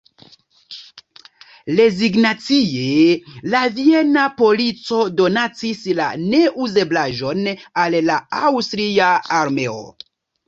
Rezignacie 1.79 3.21
la 3.53 3.61
viena 3.75 4.23
polico 4.39 5.01
donacis 5.19 5.83
la 5.99 6.07
neuzeblaĵon 6.31 7.47
al 7.83 7.99
la 8.09 8.17
aŭstria 8.49 9.11
armeo. 9.41 9.77